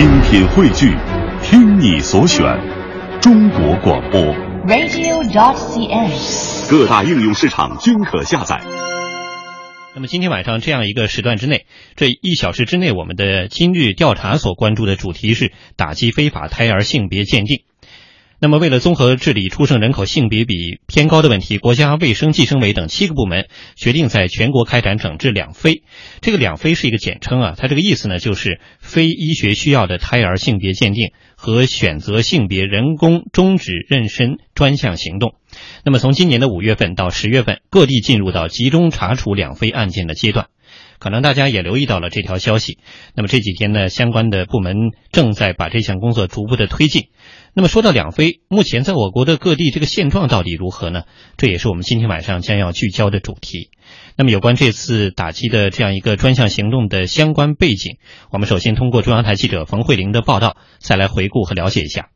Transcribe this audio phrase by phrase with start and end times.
[0.00, 0.96] 精品汇聚，
[1.42, 2.42] 听你所选，
[3.20, 4.18] 中国广播。
[4.66, 6.70] radio.cn。
[6.70, 8.62] 各大应用市场均可下载。
[9.94, 11.66] 那么今天晚上这样一个时段之内，
[11.96, 17.64] 这一小时之内，我们的今日调查所关注的主题是打击非法胎儿性别鉴定。
[18.42, 25.82] 那么，为了综合治理出生人口性别比偏高的问题，国家卫生计生委等七个部门决定在全国开展整治两非。
[26.22, 35.34] 这个两非是一个简称啊，它这个意思呢就是非医学需要的胎儿性别鉴定和选择性别人工终止妊娠专项行动。
[35.84, 40.46] 那么，从今年的五月份到十月份，各地进入到集中查处两非案件的阶段。
[40.98, 42.78] 可能大家也留意到了这条消息。
[43.16, 44.76] 那么这几天呢，相关的部门
[45.10, 47.08] 正在把这项工作逐步的推进。
[47.52, 51.02] 那么说到两非，目前在我国的各地这个现状到底如何呢？
[51.36, 53.70] 这也是我们今天晚上将要聚焦的主题。
[54.16, 57.96] 那么有关这次打击的这样一个专项行动的相关背景，
[58.30, 62.10] 我们首先通过中央台记者冯慧玲的报道，再来回顾和了解一下。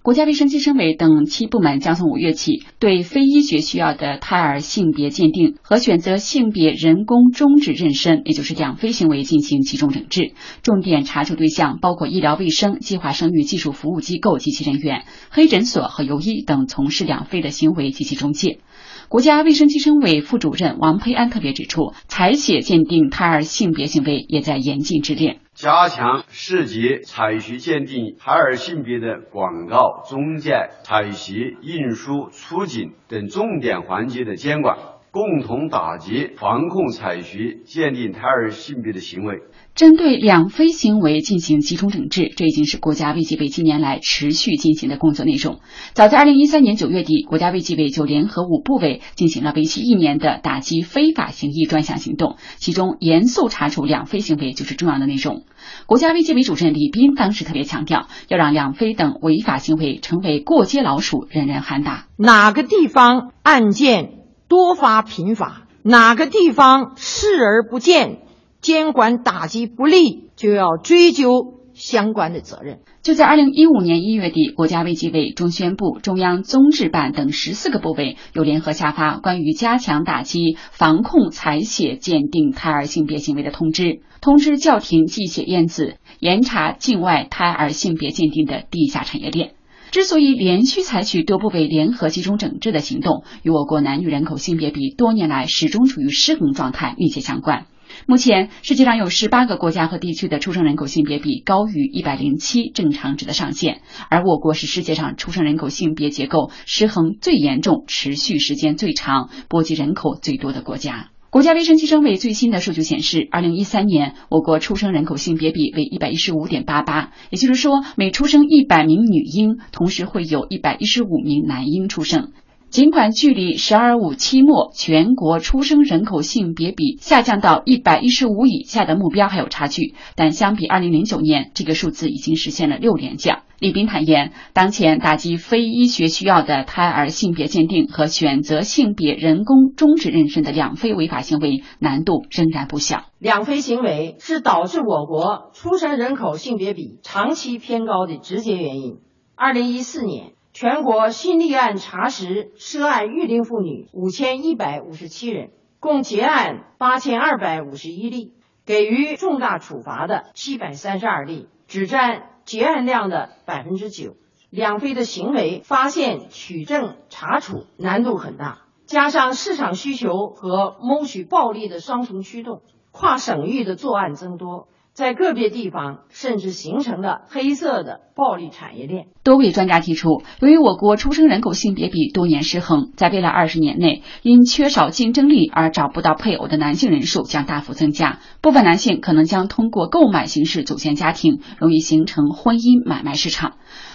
[0.00, 10.32] 国家卫生计生委等七部门将从五月起，对非医学需要的胎儿性别鉴定和选择性别人工终止妊娠，也就是两非行为进行集中整治。
[10.62, 18.60] 重点查处对象包括医疗卫生、计划生育技术服务机构及其人员、黑诊所和游医等从事两非的行为及其中介。
[19.08, 25.40] 国家卫生计生委副主任王培安特别指出，采血鉴定胎儿性别行为也在严禁之列。
[25.60, 34.78] 加强市级采血鉴定胎儿性别的广告、中介、采血、运输、出警等重点环节的监管，
[35.10, 39.40] 共同打击防控采血鉴定胎儿性别的行为。
[39.74, 45.60] 针对两非行为进行集中整治，这已经是国家卫计委近年来持续进行的工作内容。
[45.92, 55.44] 早在二零一三年九月底，国家卫计委就联合五部委进行了为期一年的打击非法行医专项行动，其中严肃查处两非行为就是重要的内容。
[55.86, 62.06] 国家卫计委主任李斌当时特别强调，要让两非等违法行为成为过街老鼠，人人喊打。
[62.16, 64.17] 哪个地方案件
[64.48, 68.22] 多发频发，哪个地方视而不见。
[68.60, 72.80] 监管打击不力，就要追究相关的责任。
[73.02, 89.52] 就在二零一五年一月底，国家卫计委、中宣部、中央综治办等十四个部委又联合下发关于加强打击防控采血鉴定胎儿性别行为的通知，通知叫停寄血验子，严查境外胎儿性别鉴定的地下产业链。
[89.90, 97.66] 之所以连续采取多部委联合集中整治的行动，与我国男女人口性别比多年来始终处于失衡状态密切相关。
[98.06, 111.08] 目前，世界上有十八个国家和地区的出生人口性别比高于一百零七正常值的上限，而我国是世界上出生人口性别结构失衡最严重、持续时间最长、波及人口最多的国家。
[111.30, 122.32] 国家卫生计生委最新的数据显示，二零一三年我国出生人口性别比为一百一十五点八八，也就是说，每出生一百名女婴，同时会有一百一十五名男婴出生。
[122.70, 133.40] 尽管距离“十二五”期末全国出生人口性别比下降到一百一十五以下的目标还有差距，但相比二零零九年，这个数字已经实现了六连降。
[133.58, 143.04] 李斌坦言，当前打击非医学需要的胎儿性别鉴定和选择性别人工终止妊娠的两非违法行为难度仍然不小。
[143.18, 148.98] 两非行为是导致我国出生人口性别比长期偏高的直接原因。
[149.34, 150.32] 二零一四年。
[150.54, 158.32] 全国新立案查实涉案育龄妇女五千一百五十七人，共结案八千二百五十一例，
[158.66, 164.16] 给予重大处罚的七百三十二例，只占结案量的百分之九。
[164.48, 174.66] 两非的行为发现、取证、查处难度很大，加上市场需求和谋取暴利的双重驱动，跨省域的作案增多。
[174.98, 179.06] 在个别地方，甚至形成了黑色的暴力产业链。
[179.22, 188.18] 多位专家提出，由于我国出生人口性别比多年失衡，在未来二十年内，因缺少竞争力而找不到配偶的男性人数将大幅增加。
[188.40, 193.52] 部分男性可能将通过购买形式组建家庭，容易形成婚姻买卖市场。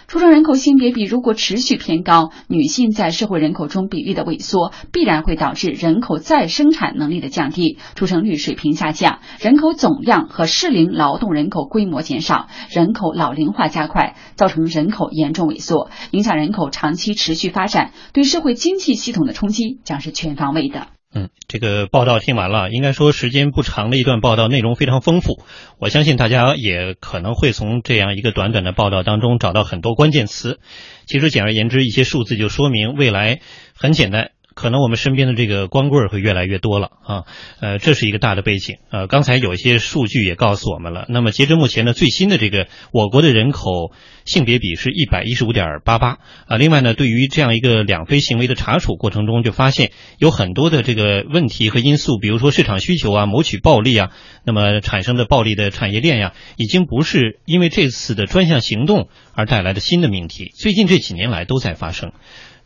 [0.07, 20.88] 出生人口性别比如果持续偏高，女性在社会人口中比例的萎缩，必然会导致人口再生产能力的降低，出生率水平下降，人口总量和适龄劳动人口规模减少，人口老龄化加快，造成人口严重萎缩，影响人口长期持续发展，对社会经济系统的冲击将是全方位的。
[21.16, 25.44] 嗯，这个报道听完了，应该说时间不长的一段报道，内容非常丰富。
[25.78, 30.60] 我相信大家也可能会从这样一个短短的报道当中找到很多关键词。
[31.06, 33.42] 其实简而言之，一些数字就说明未来
[33.75, 37.23] 很简单，可能我们身边的这个光棍会越来越多了啊，
[37.59, 38.77] 呃，这是一个大的背景。
[38.91, 41.05] 呃，刚才有一些数据也告诉我们了。
[41.09, 43.91] 那么截至目前呢，最新的这个我国的人口
[44.25, 46.57] 性别比是一百一十五点八八啊。
[46.57, 54.11] 另外呢，对于这样一个两非行为的查处过程中，就发现有很多的这个问题和因素，比如说市场需求啊、谋取暴利啊，
[54.45, 62.11] 那么产生的暴利的产业链呀，已经不是因为这次的专项行动而带来的新的命题，最近这几年来都在发生。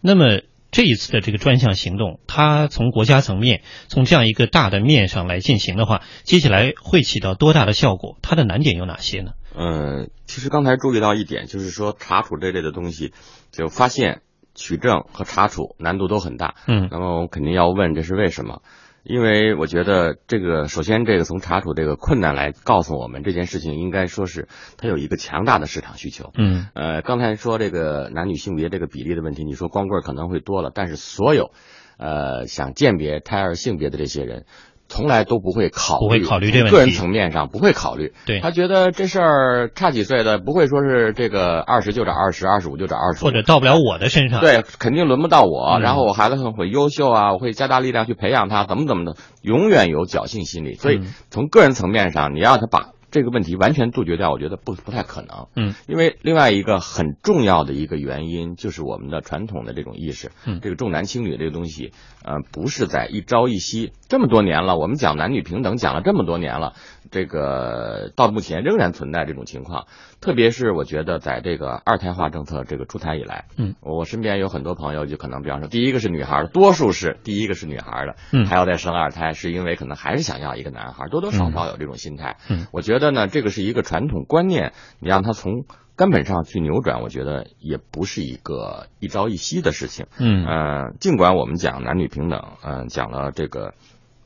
[0.02, 0.42] 那么。
[0.78, 8.20] 这一次的这个专项行动，它从国家层面，从这样一个大的面上来进行的话，接下来会起到多大的效果？
[8.22, 9.32] 它的难点有哪些呢？
[9.56, 13.12] 嗯，其实刚才注意到一点，就是说查处这类的东西，
[13.50, 14.22] 就发现、
[14.54, 16.54] 取证和查处难度都很大。
[16.68, 18.62] 嗯，那么我们肯定要问，这是为什么？
[19.10, 26.32] 因为我觉得这个，首先这个从查处这个困难来告诉我们，这件事情应该说是它有一个强大的市场需求。
[26.38, 31.52] 嗯，呃，刚才说这个男女性别这个比例的问题，你说光棍可能会多了，但是所有，
[31.98, 34.46] 呃，想鉴别胎儿性别的这些人。
[34.90, 36.72] 从来都不会考虑，不会考虑这问题。
[36.72, 44.40] 个人层面上不会考虑，对他觉得这事儿差几岁的，不会说是这个二十就找二十，二十五就找二十或者到不了我的身上。
[44.40, 45.78] 对，肯定轮不到我。
[45.78, 50.76] 嗯然后我孩子很会优秀啊，我会加大力量去培养他，怎么怎么的，永远有侥幸心理。
[50.76, 55.48] 所以嗯从个人层面上，你让他把这个问题完全杜绝掉，我觉得不不太可能。
[55.56, 61.92] 嗯，因为另外一个很重要的一个原因就是我们的传统的这种意识，嗯这个重男轻女这个东西，
[62.24, 66.74] 呃，不是在一朝一夕，这么多年了，我们讲男女平等讲了这么多年了，
[67.12, 69.88] 这个到目前仍然存在这种情况。
[70.20, 82.38] 特别是我觉得在这个二胎化政策这个出台以来，嗯，我身边有很多朋友就可能，比方说，第一个是女孩的，多数是第一个是女孩的，嗯还要再生二胎，是因为可能还是想要一个男孩，多多少少有这种心态。
[82.50, 85.66] 嗯我觉得呢，这个是一个传统观念，你让他从
[85.96, 90.08] 根本上去扭转，我觉得也不是一个一朝一夕的事情。
[90.20, 93.74] 嗯呃，尽管我们讲男女平等，嗯、讲了这个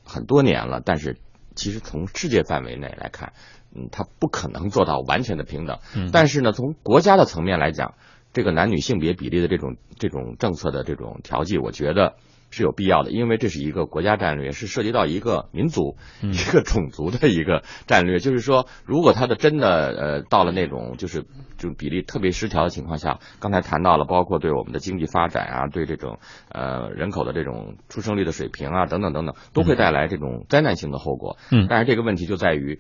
[0.05, 1.17] 很多年了，但是
[1.56, 3.33] 其实从世界范围内来看，
[3.75, 5.80] 嗯，它不可能做到完全的平等。
[5.95, 7.94] 嗯但是呢，从国家的层面来讲，
[8.33, 12.15] 这个男女性别比例的这种这种政策的这种调剂，我觉得
[12.51, 18.19] 是有必要的，因为这是一个国家战略，是涉及到一个民族、嗯一个种族的一个战略。
[18.19, 21.24] 就是说，如果它的真的呃到了那种就是
[21.57, 26.19] 这种比例特别失调的情况下，刚才谈到了，包括对我们的经济发展啊，对这种
[26.51, 31.38] 呃人口的这种出生率的水平啊等等等等，都会带来这种灾难性的后果。
[31.51, 32.80] 嗯但是这个问题就在于。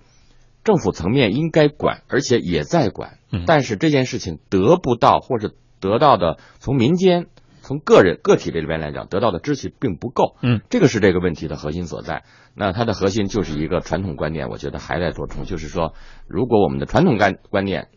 [0.63, 7.25] 政府层面应该管，而且也在管，嗯但是这件事情得不到或者得到的从民间、
[7.61, 12.23] 从个人个体这里边来讲得到的支持并不够，嗯，这个是这个问题的核心所在。
[12.55, 15.93] 那它的核心就是一个传统观念，我觉得还在做重，就是说，
[16.27, 17.87] 如果我们的传统观观念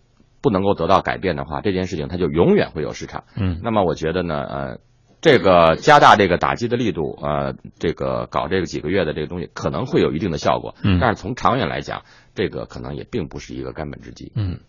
[0.40, 3.24] 不能够得到改变的话，这件事情它就永远会有市场。
[3.36, 4.78] 嗯那么我觉得呢，呃，
[5.20, 12.02] 这个加大这个打击的力度，呃，这个搞这个几个月的这个东西可能会有一定的效果，嗯但是从长远来讲，
[12.34, 14.32] 这个可能也并不是一个根本之计。
[14.36, 14.60] 嗯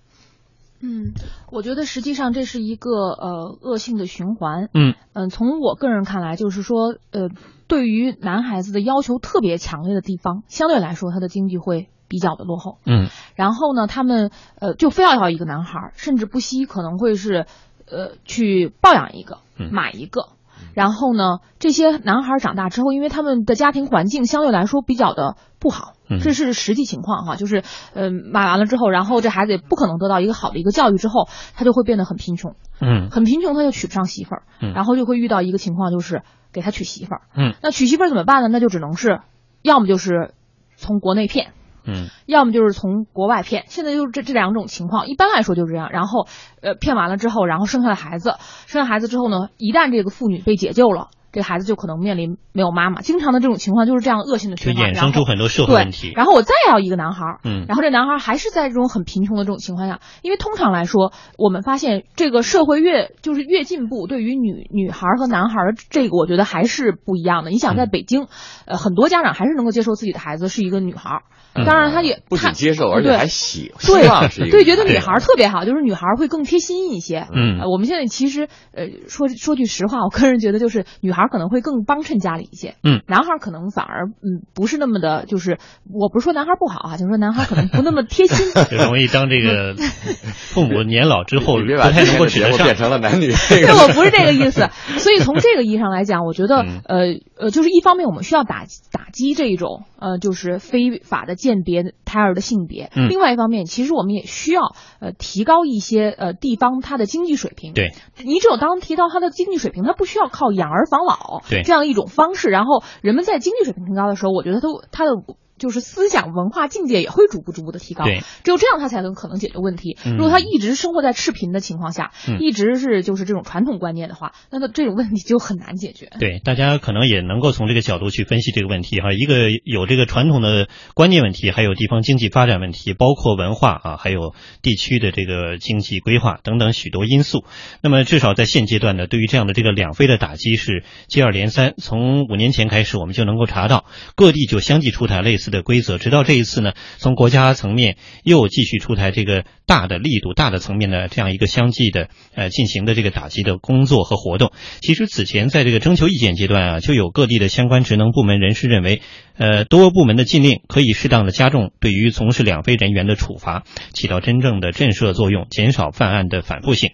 [0.81, 1.13] 嗯，
[1.51, 4.69] 我觉得实际上这是一个呃恶性的循环。
[4.73, 7.29] 嗯嗯，从我个人看来，就是说，呃，
[7.67, 12.77] 对于男孩子的要求特别强烈的地方，相对来说他的经济会比较的落后。
[12.85, 17.45] 嗯然后呢，他们呃就非要要一个男孩，甚至不惜可能会是
[17.89, 20.29] 呃去抱养一个嗯，买一个。
[20.75, 27.37] 然后呢，这些男孩儿长大之后，因为他们的家庭环境相对来说比较的不好，嗯这是实际情况哈。
[27.37, 27.63] 就是
[27.93, 37.21] 呃买完了之后，然后这孩子也不可能得到一个好的一个教育之后，他就会变得很贫穷，嗯很贫穷，他就娶不上媳妇儿，嗯然后就会遇到一个情况，就是给他娶媳妇儿。
[37.35, 38.49] 嗯那娶媳妇儿怎么办呢？
[38.49, 39.21] 那就只能是，
[39.61, 40.33] 要么就是
[40.75, 41.53] 从国内骗，
[41.85, 45.89] 嗯要么就是从国外骗，现在就是这这两种情况，一般来说就是这样。
[45.91, 46.27] 然后，
[46.61, 53.01] 呃，骗完了之后，然后生下了孩子，生下孩子之后呢，一旦这个妇女被解救了，这个孩子就可能面临没有妈妈。
[53.01, 56.13] 经常的这种情况就是这样恶性的就循环，衍生出很多社会问题。
[56.15, 67.49] 然后我再要一个男孩儿，嗯然后这男孩儿还是在这种很贫穷的这种情况下，因为通常来说，我们发现这个社会越就是越进步，对于女女孩儿和男孩儿这个，我觉得还是不一样的。
[67.51, 68.27] 你想，在嗯北京，
[68.65, 71.21] 呃，很多家长还是能够接受自己的孩子是一个女孩儿，
[71.53, 77.27] 嗯当然他也不他仅接受，而且对还喜希对对，觉得女孩儿特别好，就是女孩儿会更贴心一些。
[77.33, 85.57] 嗯呃我们现在其实呃说说句实话，我个人觉得就是女孩儿可能会更帮衬家里一些，嗯，男孩可能反而嗯不是那么的，就是
[85.91, 88.45] 我不是说男孩不好啊，就是说男孩可能不那么贴心。
[88.69, 89.75] 就容易当这个
[90.33, 92.65] 父母年老之后别把不太能够今天的节目指得上。
[92.65, 94.69] 变成了男女 对，我不是这个意思。
[94.97, 96.97] 所以从这个意义上来讲，我觉得嗯呃，
[97.37, 104.61] 呃，就是一方面我们需要打打击这一种呃，就是非法的鉴别胎儿的性别，嗯另外一方面，其实我们也需要
[104.99, 107.73] 呃提高一些呃地方它的经济水平。
[107.73, 111.14] 对，你只有当提到它的经济水平，它不需要靠养儿防老
[111.49, 115.11] 对这样一种方式，然后人们在经济水平提高的时候，我觉得都他的。
[115.57, 119.97] 就是思想文化境界也会逐步逐步的提高，对，只有这样他才能可能解决问题。
[120.05, 126.09] 嗯如果他一直生活在赤贫的情况下，嗯一直是就是这种传统观念的话，那么这种问题就很难解决。
[126.19, 129.11] 对，大家可能也能够从这个角度去分析这个问题哈。
[129.13, 137.45] 一个有这个传统的观念问题，还有地方经济发展问题，包括文化啊，还有地区的这个经济规划等等许多因素。
[137.81, 141.73] 那么至少在现阶段呢，对于这样的这个两非的打击是接二连三。
[141.77, 143.85] 从五年前开始，我们就能够查到
[144.15, 154.51] 各地就相继出台类似的规则，直到这一次呢，从国家层面又继续出台这个大的力度、大的层面的这样一个相继的呃进行的这个打击的工作和活动。
[154.81, 159.01] 其实此前在这个征求意见阶段啊，就有各地的相关职能部门人士认为，
[159.37, 166.91] 呃，多部门的禁令可以适当的加重对于从事两非人员的处罚，起到真正的震慑作用，减少犯案的反复性。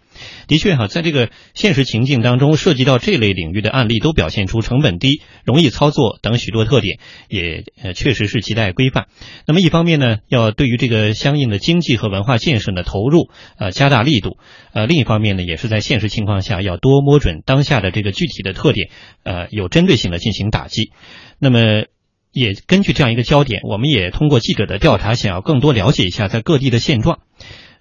[0.47, 9.07] 的确哈，在这个现实情境当中，涉及到这类领域的案例都表现出成本低、容易操作等许多特点，也呃确实是亟待规范。
[9.47, 14.37] 那么一方面呢，要对于这个相应的经济和文化建设的投入，呃，加大力度；
[14.73, 18.89] 呃，另一方面呢，也是在现实情况下要多摸准当下的这个具体的特点，
[19.23, 20.91] 呃，有针对性的进行打击。
[21.39, 21.85] 那么。
[22.33, 27.19] 也根据这样一个焦点，我们也通过记者的调查，想要更多了解一下在各地的现状。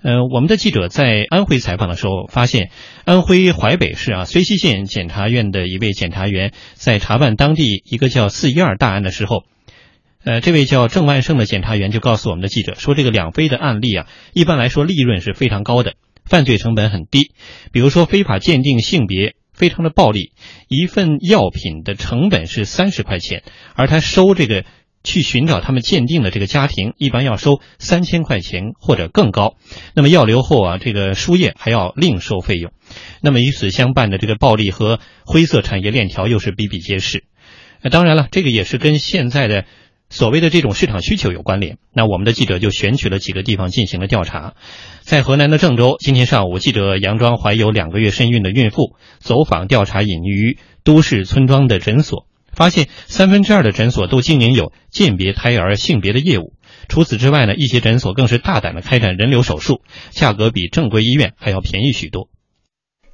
[0.03, 2.73] 呃，我们的记者在安徽采访的时候发现，
[3.05, 9.45] 安徽淮北市啊睢溪县检察院的一位检察员在查办当地一个叫“四一二”大案的时候，
[10.25, 17.33] 呃，这位叫郑万胜的检察员就告诉我们的记者说，这个两非的案例啊，一般来说利润是非常高的，犯罪成本很低。
[17.73, 19.35] 比如说非法鉴定性别。
[19.53, 20.33] 非常的暴利，
[20.69, 23.43] 一份药品的成本是三十块钱，
[23.75, 24.65] 而他收这个
[25.05, 29.57] 去寻找他们鉴定的这个家庭，一般要收三千块钱或者更高。
[29.95, 32.73] 那么药流后啊，这个输液还要另收费用。
[33.21, 37.25] 那么与此相伴的这个暴利和灰色产业链条又是比比皆是。
[37.83, 39.67] 那当然了，这个也是跟现在的。
[40.11, 44.55] 所谓的这种市场需求有关联，那我们的记者就选取了几个地方进行了调查。
[45.03, 56.55] 在河南的郑州，今天上午，记者佯装怀有两个月身孕的孕妇，走访调查隐于都市村庄的诊所，发现三分之二的诊所都经营有鉴别胎儿性别的业务。
[56.89, 62.30] 除此之外呢，一些诊所更是大胆的开展人流手术，价格比正规医院还要便宜许多。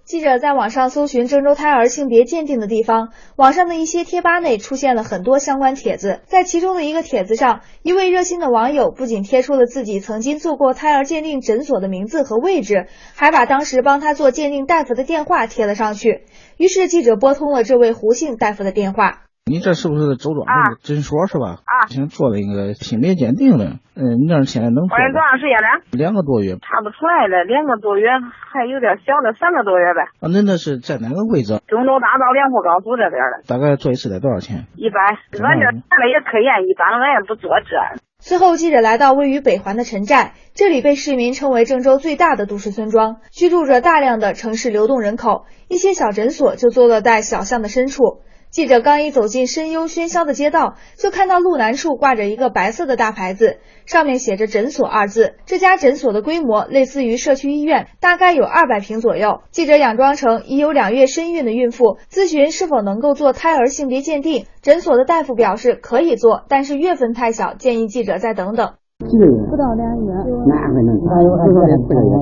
[0.06, 6.20] 记者在网上搜寻郑州胎儿性别鉴定的地方，网上的一些贴吧内出现了很多相关帖子。
[6.26, 12.86] 在其中的一个帖子上，一位热心的网友不仅贴出了自己曾经做过胎儿鉴定诊所的名字和位置，
[13.16, 16.22] 还把当时帮他做鉴定大夫的电话贴了上去。
[16.56, 19.25] 于是记者拨通了这位胡姓大夫的电话。
[19.48, 21.62] 你这是不是周庄那个诊所是吧？
[21.62, 25.86] 啊，先做了一个性别鉴定的，嗯，你那现在能做怀孕多长时间了？
[25.94, 26.58] 两个多月。
[26.66, 30.10] 查不出来了，两个多月还有点小的，三个多月呗。
[30.18, 31.62] 啊，那那是在哪个位置？
[31.70, 33.46] 中州大道莲湖高速这边的。
[33.46, 34.66] 大概做一次得多少钱？
[34.74, 38.02] 一般，俺这看了也可严，一般俺也不做这。
[38.18, 48.25] 随后，记者来到位于北环的陈寨，这里被市民称为郑州最大的都市村庄，居住着大量的城市流动人口，一些小诊所就坐落在小巷的深处。
[48.56, 55.34] 记者刚一走进深幽喧嚣的街道，就看到路南处挂着一个白色的大牌子，上面写着“诊所”二字。
[55.44, 59.40] 这家诊所的规模类似于社区医院，大概有二百平左右。
[59.50, 64.46] 记者佯装成已有两月身孕的孕妇，咨询是否能够做胎儿性别鉴定。
[64.62, 68.72] 诊所的大夫表示可以做，但是月份太小，建议记者再等等。
[69.00, 70.12] 不到两月。
[70.48, 70.96] 哪还能？
[71.04, 72.16] 哪有还多四个月？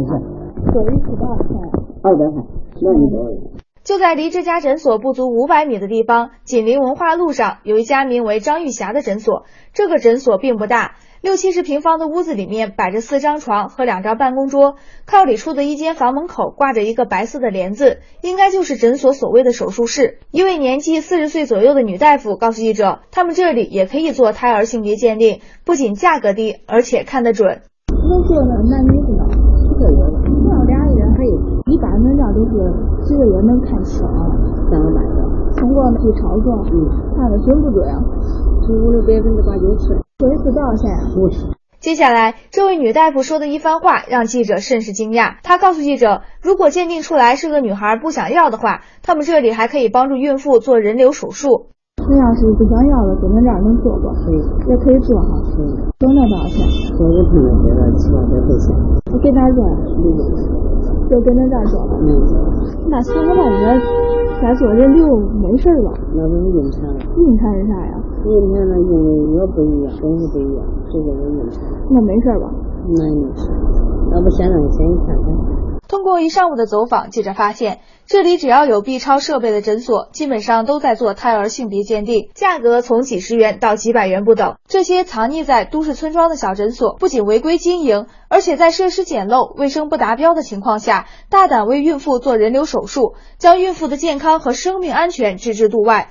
[0.73, 1.55] 做一次多少钱？
[2.03, 2.43] 二百块，
[2.83, 3.23] 那你多。
[3.85, 9.45] 就在离这家诊所不足五百米的地方，紧邻文化路上有一家名为张玉霞的诊所。
[9.75, 20.19] 这个诊所并不大，六七十平方的屋子里面摆着四张床和两张办公桌，靠里处的一间房门口挂着一个白色的帘子，应该就是诊所所谓的手术室。
[20.31, 27.61] 一位年纪四十岁左右的女大夫告诉记者，他们这里也可以做胎儿性别鉴定，不仅价格低，而且看得准。
[27.93, 29.29] 能做那男女不能？
[29.29, 29.99] 几个月？
[30.49, 31.55] 要俩月还有。
[32.05, 34.05] 一般的这都是几个月能看清，
[34.71, 35.25] 三个半月。
[35.57, 37.87] 通过 B 超声，嗯，看的准不准？
[38.67, 39.97] 准了百分之八九十。
[40.19, 40.91] 做一次多少钱？
[41.17, 41.47] 五十。
[41.81, 45.37] 接下来，这位女大夫说的一番话让记者甚是惊讶。
[45.43, 51.69] 她告诉记者，如果鉴定出来是个女孩不想要的话，他们这里还可以帮助孕妇做人流手术。
[52.07, 54.09] 那要是不想要的，跟咱这儿能做不？
[54.09, 54.37] 可以，
[54.69, 55.41] 也可以做哈。
[55.57, 55.73] 可以。
[56.01, 56.67] 做那多少钱？
[56.99, 58.77] 做一朋友给了七八百块钱。
[59.13, 59.65] 我给他做，
[61.09, 61.99] 就跟着这儿走了。
[62.01, 62.09] 嗯。
[62.89, 63.81] 那三个半月
[64.43, 65.93] 再做这六没事吧？
[66.15, 66.97] 那不用钱了。
[67.17, 67.95] 孕产是啥呀？
[68.25, 71.63] 硬产呢，因为我不一样，东西不一样，这个是孕产。
[71.91, 72.51] 那没事吧？
[72.89, 73.51] 那没事，
[74.13, 75.74] 要不先让你先看看。
[75.89, 84.57] 通过一上午的走访，记者发现，这里只要有 B 超设备的诊所，基本上都在做胎儿性别鉴定，价格从几十元到几百元不等。
[84.67, 96.11] 这些藏匿在都市村庄的小诊所，不仅违规经营，而且在设施简陋、卫生不达标的情况下，大胆为孕妇做人流手术，将孕妇的健康和生命安全置之度外。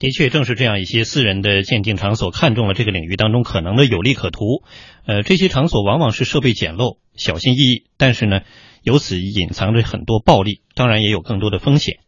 [0.00, 4.64] 的确，正是这样一些私人的鉴定场所看中了这个领域当中可能的有利可图。
[5.06, 8.40] 呃，这些场所往往是设备简陋、小心翼翼，但是呢。
[8.82, 12.00] 由此隐藏着很多暴利，当然也有更多的风险，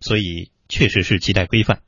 [0.00, 1.80] 所以确实是亟待规范。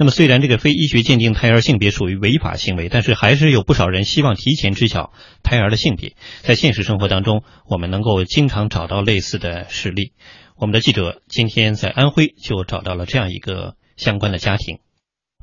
[0.00, 5.12] 那么，虽然这个非医学鉴定胎儿性别属于违法行为，但是还是有不少人希望提前知晓
[5.42, 6.14] 胎儿的性别。
[6.42, 10.12] 在现实生活当中，我们能够经常找到类似的事例。
[10.56, 14.78] 我们的记者今天在安徽就找到了这样一个相关的家庭。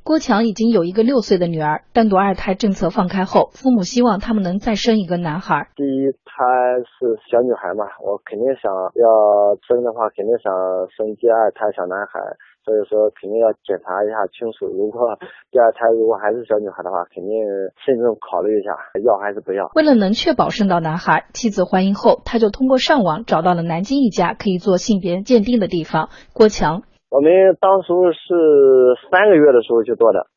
[0.06, 5.66] 郭强已经有一个六岁的女儿，单独二胎政策放开后，父母希望他们能再生一个男孩。
[5.76, 6.46] 第一胎
[6.86, 10.54] 是小女孩嘛，我肯定想要生的话，肯定想
[10.94, 12.22] 生第二胎小男孩，
[12.62, 14.70] 所以说肯定要检查一下清楚。
[14.70, 15.18] 如果
[15.50, 17.34] 第二胎如果还是小女孩的话，肯定
[17.82, 19.74] 慎重考虑一下，要还是不要。
[19.74, 26.14] 为了能确保生到男孩，妻子怀孕后，他就通过上网找到了南京一家可以做性别鉴定的地方。
[26.30, 26.86] 郭强。
[27.16, 27.32] 我们
[27.62, 30.28] 当初是三个月的时候去做的，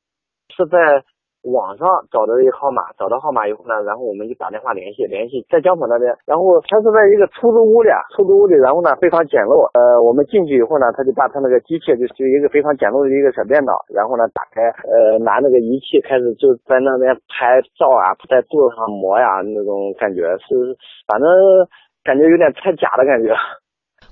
[0.55, 0.79] 是在
[1.43, 20.55] 网上找的一个号码，找到号码以后呢，然后我们就打电话联系，联系在江浦那边，然后他是在一个出租屋里，出租屋里，然后呢非常简陋，呃，我们进去以后呢，他就把他那个机器就就一个非常简陋的一个小电脑，然后呢打开，呃，拿那个仪器开始就在那边拍照啊，在肚子上磨呀，那种感觉是，
[21.11, 21.27] 反正
[22.07, 23.35] 感觉有点太假的感觉。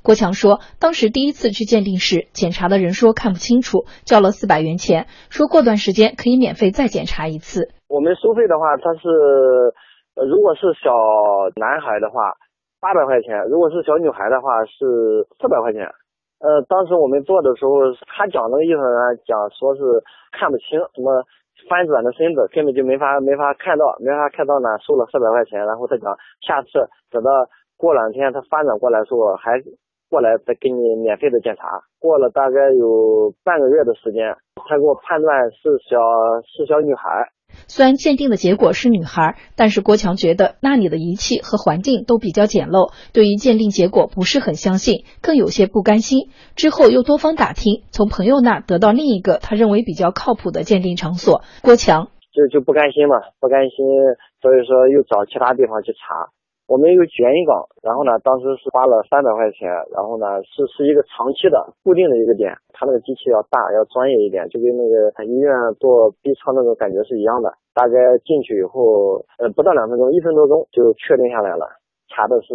[0.06, 7.74] 郭强说，当时第一次去鉴定时，检查的人说看不清楚，交了四百元钱，说过段时间可以免费再检查一次。
[7.90, 9.02] 我们收费的话，他是，
[10.30, 10.94] 如果是小
[11.58, 12.38] 男孩的话，
[12.78, 15.90] 八百块钱；如果是小女孩的话，是四百块钱。
[16.38, 19.82] 呃，当时我们做的时候，他讲那个意思呢，讲说是
[20.30, 21.26] 看不清，什么
[21.66, 25.66] 翻转的身子根本就没法没法看到，没法看到呢，收了四百块钱。
[25.66, 26.14] 然后他讲，
[26.46, 26.70] 下次
[27.10, 29.58] 等到过两天他翻转过来的时候还。
[30.08, 34.36] 过来再给你免费的检查，过了大概有半个月的时间，
[34.68, 35.98] 他给我判断是小
[36.46, 37.30] 是小女孩。
[37.68, 46.28] 虽然鉴定的结果是女孩，但是郭强觉得那里的仪器和环境都比较简陋，对于鉴定结果不是很相信，更有些不甘心。
[46.54, 51.42] 之后又多方打听，从朋友那得到另一个他认为比较靠谱的鉴定场所。
[51.62, 53.86] 郭强就就不甘心嘛，不甘心，
[54.42, 56.30] 所以说又找其他地方去查。
[56.66, 67.54] 我们有卷云岗，然后呢，当时是花了三百块钱，然后呢是是一个长期的固定的一个点，它那个机器要大，要专业一点，就跟那个医院做 B 超那种感觉是一样的。
[67.72, 71.68] 大概进去以后，呃，不到两分钟，一分多钟就确定下来了，
[72.08, 72.54] 查的是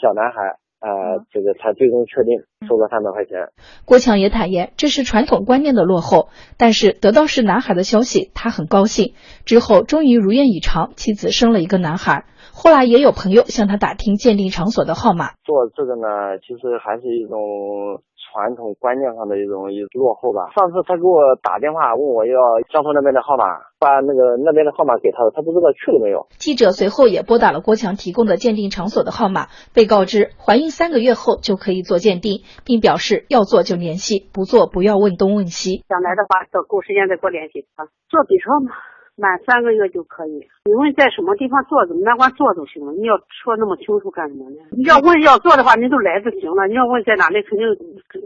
[0.00, 0.56] 小男孩。
[0.82, 3.54] 呃，这个才最终确定收了三百块钱。
[3.84, 9.14] 郭强也坦言，这是传统观念的落后，但是得到是男孩的消息，他很高兴。
[9.44, 12.26] 之后终于如愿以偿，妻子生了一个男孩。
[12.52, 15.30] 后来也有朋友向他打听鉴定场所的号码。
[15.44, 18.02] 做这个呢，其实还是一种。
[18.32, 20.48] 传统观念上的一种一落后吧。
[20.56, 22.40] 上次他给我打电话问我要
[22.72, 23.44] 江苏那边的号码，
[23.78, 26.26] 把那个那边的号码给他了，他不知道去了没有。
[26.40, 35.84] 记者随后也拨打了郭强提供的鉴定场所的号码，被告知怀孕三个月后就可以做鉴定，并表示要做就联系，不做不要问东问西。
[35.88, 37.84] 想来的话，等够时间再给我联系啊。
[38.08, 38.72] 做 B 超吗？
[39.16, 40.48] 满三个月就可以。
[40.64, 42.92] 你问在什么地方做，怎么哪管做都行了。
[42.92, 44.56] 你要说那么清楚干什么呢？
[44.72, 46.66] 你要问要做的话，你就来就行了。
[46.66, 47.66] 你要问在哪里，肯定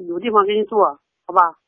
[0.09, 0.79] 有地方给你做，
[1.27, 1.59] 好吧？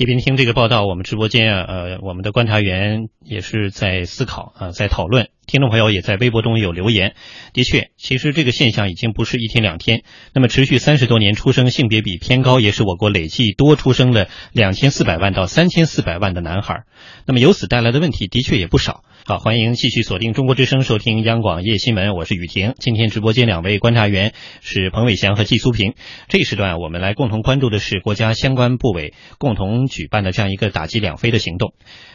[0.00, 5.28] 一边听这个报道，我们直播间啊，呃，我们的观察员也是在思考啊，在讨论。
[5.46, 7.14] 听众朋友也在微博中有留言。
[7.52, 10.04] 的确，其实这个现象已经不是一天两天。
[10.32, 16.84] 那么，持续三十多年，出生性别比偏高，也是我国累计多出生了两千四百万到三千四百万的男孩。
[17.26, 19.02] 那么，由此带来的问题的确也不少。
[19.26, 22.74] 好，欢迎继续锁定中国之声，收听央广夜新闻，我是雨婷。
[22.78, 24.32] 今天直播间两位观察员
[24.62, 25.94] 是彭伟翔和季苏平。
[26.28, 31.74] 这一时段我们来共同关注的是国家相关部委共同举办的这样一个打击两非的行动。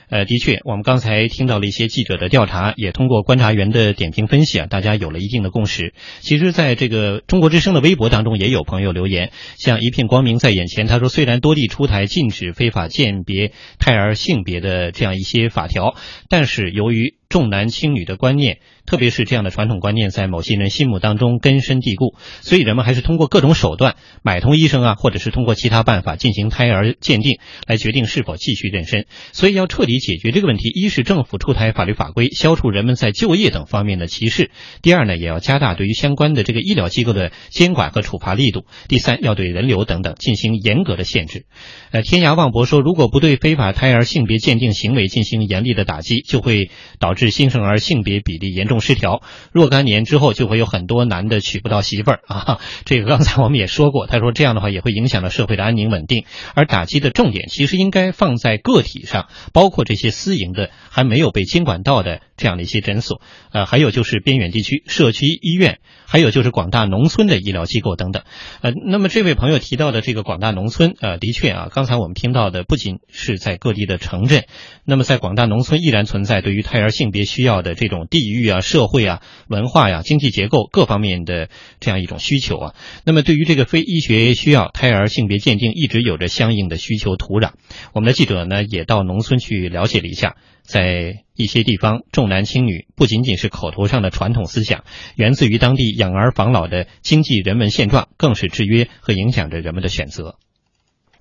[0.09, 5.93] 呃，的确，我们刚才听到了一些记者的调查，也通过观察员的点评分析啊，大家有了一定的共识。
[6.21, 15.95] 其实，在这个中国之声的微博当中，也有朋友留言，像一片光明在眼前，他说，虽然多地出台禁止非法鉴别胎儿性别的这样一些法条，
[16.29, 29.05] 但是由于重男轻女的观念，特别是这样的传统观念，在某些人心目当中根深蒂固，所以人们还是通过各种手段买通医生啊，或者是通过其他办法进行胎儿鉴定，来决定是否继续妊娠。
[29.31, 41.45] 所以要彻底解决这个问题，一是政府出台法律法规，消除人们在就业等方面的歧视；第二呢，也要加大对于相关的这个医疗机构的监管和处罚力度；第三，要对人流等等进行严格的限制。
[41.91, 47.31] 呃，天涯望博说，如果不对非法胎儿性别鉴定行为进行严厉的打击，就会导致。
[47.35, 52.59] 新生儿性别比例严重失调，若干年之后就会有很多男的娶不到媳妇儿啊！
[52.85, 56.23] 这个刚才我们也说过，他说这样的话也会影响到社会的安宁稳定。
[56.53, 63.19] 而打击的重点其实应该放在个体上，包括这些私营的还没有被监管到的这样的一些诊所，
[63.51, 68.23] 呃，还有就是边远地区社区医院，还有就是广大农村的医疗机构等等。
[68.61, 74.45] 呃，那么这位朋友提到的这个广大农村，呃，的确啊，刚才我们听到的不仅是在各地的城镇，
[74.85, 82.75] 那么在广大农村依然存在对于胎儿性性别需要的这种地域啊、社会啊、文化呀、经济结构各方面的这样一种需求啊。
[83.05, 87.51] 那么对于这个非医学需要，胎儿性别鉴定一直有着相应的需求土壤。
[87.93, 94.83] 我们的记者呢也到农村去了解了一下，在一些地方重男轻女不仅仅是口头上的传统思想，
[95.15, 100.39] 源自于当地养儿防老的经济人文现状，更是制约和影响着人们的选择。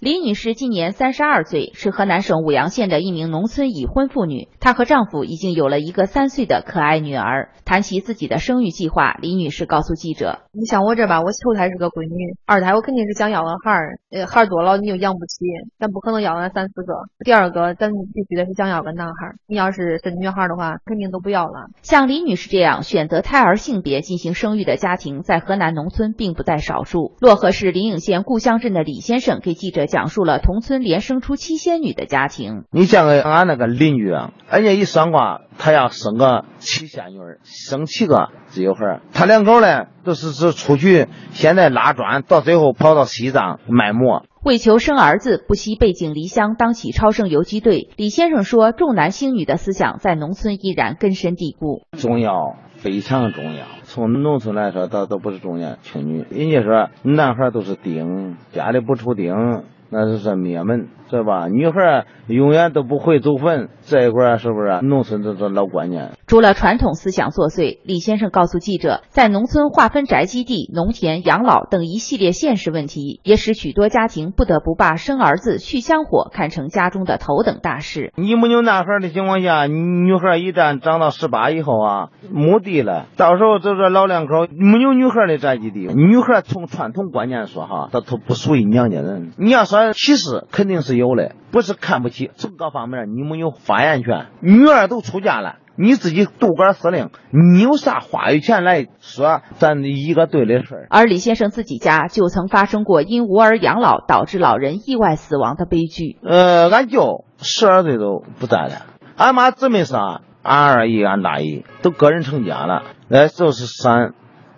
[0.00, 4.48] 李女士今年三十二岁，是河南省舞阳县的一名农村已婚妇女。
[4.58, 7.50] 她和丈夫已经有了一个三岁的可爱女儿。
[7.64, 13.98] 谈起自己的生育计划，李女士告诉记者：“你像我这吧，我头胎是个闺女，二胎我肯定是想要个孩儿。
[14.10, 15.46] 呃，孩儿多了你又养不起，
[15.78, 16.92] 咱不可能要那三四个。
[17.24, 19.36] 第二个，咱必须得是想要个男孩儿。
[19.46, 27.14] 你要是是女孩儿的话，肯定都不要了。”像李女士这样选择胎儿性别进行生育的家庭，在河南农村并不在少数。
[27.20, 29.83] 漯河市临颍县故乡镇的李先生给记者。
[29.86, 32.64] 讲述了同村连生出七仙女的家庭。
[32.70, 39.00] 你像个俺那个邻居啊，人家一算卦，他要生个七仙女，生七个自由孩。
[39.12, 44.24] 他两口呢，都是是出去，现在拉砖，到最后跑到西藏卖馍。
[44.42, 47.88] 为求生儿子，不惜背井离乡，当起超生游击队。
[47.96, 51.86] 李先生说，重男轻女的思想在农村依然根深蒂固。
[51.96, 53.64] 重要，非常重要。
[53.94, 59.62] 从农村来说，倒都不是重男轻女，人家说男孩都是丁，家里不出丁。
[59.88, 61.46] 那就是灭门，是吧？
[61.48, 64.80] 女孩永远都不会走坟，这一块是不是？
[64.82, 66.12] 农村这这老观念。
[66.26, 78.12] 除了传统思想作祟，李先生告诉记者，在农村划分宅基地、农田、养老等一系列现实问题，也使许多家庭不得不把生儿子、续香火看成家中的头等大事。
[78.16, 85.86] 你没有男孩的情况下，女孩一旦长到十八以后啊，没地了，到时候就是老两口没有女孩的宅基地。
[85.94, 89.32] 女孩从传统观念说哈，她她不属于娘家人。
[89.36, 89.74] 你要说。
[89.92, 94.26] 歧视肯定是有的，不是看不起，从各方面你没有发言权。
[94.40, 100.86] 女儿都出嫁了，你自己独杆司令，你有啥话语权来说咱一个队的事儿？
[100.88, 106.16] 而李先生自己家就曾发生过因无儿养老导致老人意外死亡的悲剧。
[106.22, 108.86] 呃，俺舅十二岁都不在了，
[109.16, 114.14] 俺妈姊妹仨，俺二姨、俺大姨都个人成家了，那就是三，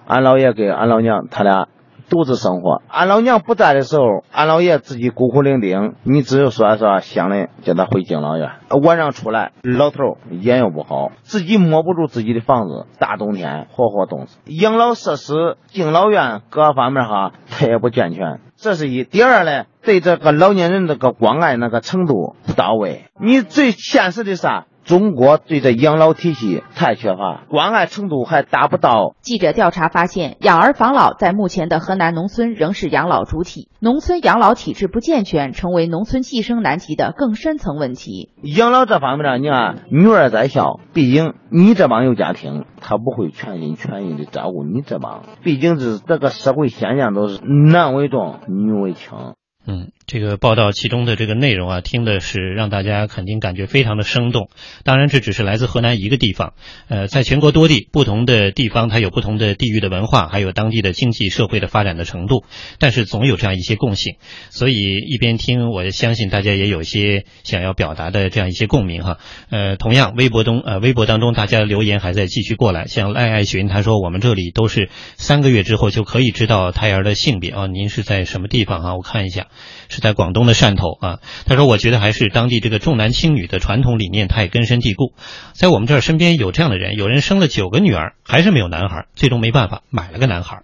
[0.07, 1.69] 俺姥爷跟俺老娘他俩。
[2.09, 5.95] 独自生活，俺老娘不在的时候，俺老爷自己孤苦伶仃。
[6.05, 8.51] 你只有说说乡里叫他回敬老院，
[8.83, 14.39] 晚上出来，老头眼又不好，自己摸不住自己的房子，大冬天活活冻死。
[14.45, 18.41] 养老设施、敬老院各方面哈，他也不健全。
[18.57, 19.05] 这是一。
[19.05, 23.05] 第二呢，对这个老年人这个关爱那个程度不到位。
[23.21, 24.65] 你最现实的啥？
[24.87, 29.17] 中国对这养老体系太缺乏，关爱程度还达不到。
[29.21, 38.31] 记者调查发现，养儿防老在目前的河南农村仍是养老主体，农村养老体制不健全，成为农村计生难题的更深层问题。
[38.43, 47.41] 养老这方面呢，你看女儿在校，毕竟你这帮有家庭，他不会全心全意的照顾你这帮，毕竟是这个社会现象都是
[47.73, 49.35] 男为重，女为轻。
[49.69, 54.51] 嗯，这个报道其中的这个内容啊，听的是让大家肯定感觉非常的生动。
[54.85, 56.55] 当然，这只是来自河南一个地方，
[56.87, 62.45] 呃，在全国多地不同的地方，它有不同的地域的文化，还有当地的经济社会的发展的程度，
[62.79, 64.15] 但是总有这样一些共性。
[64.51, 69.19] 所以一边听，我相信大家也有一些想要表达的这样一些共鸣哈。
[69.51, 78.95] 呃，同样，微博中呃，微博当中大家留言还在继续过来，像赖爱寻他说，我们这里都是三个月之后就可以知道胎儿的性别啊，您是在什么地方啊？
[78.95, 79.49] 我看一下。
[79.89, 80.01] 是。
[80.01, 81.21] 在广东的汕头啊。
[81.47, 85.15] 他说：“我觉得还是当地这个重男轻女的传统理念太根深蒂固，
[85.53, 90.63] 在我们这儿身边有这样的人，有人生了九个女儿还是没有男孩，最终没办法买了个男孩。”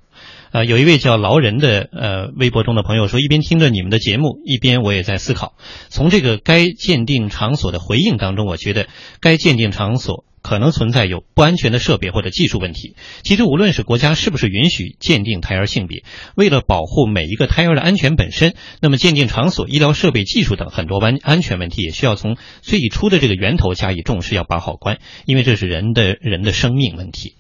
[0.53, 5.55] 呃，有一位叫劳人的呃微博中的朋友说，一边听着你们的节目，一边我也在思考，
[5.89, 8.87] 从这个该鉴定场所的回应当中，我觉得
[9.19, 10.27] 该鉴定场所。
[10.43, 12.97] 可能存在有不安全的设备或者技术问题。
[13.23, 27.37] 其实，无论是国家是不是允许鉴定胎儿性别，为了保护每一个胎儿的安全本身，那么鉴定场所、医疗设备、技术等很多安安全问题，也需要从最初的这个源头加以重视，要把好关，因为这是人的人的生命问题。